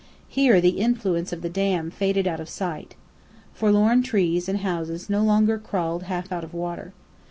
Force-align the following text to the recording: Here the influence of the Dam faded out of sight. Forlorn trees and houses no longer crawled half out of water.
Here 0.27 0.59
the 0.59 0.79
influence 0.79 1.31
of 1.31 1.43
the 1.43 1.47
Dam 1.49 1.91
faded 1.91 2.27
out 2.27 2.39
of 2.39 2.49
sight. 2.49 2.95
Forlorn 3.53 4.01
trees 4.01 4.49
and 4.49 4.61
houses 4.61 5.11
no 5.11 5.23
longer 5.23 5.59
crawled 5.59 6.01
half 6.09 6.31
out 6.31 6.43
of 6.43 6.55
water. 6.55 6.91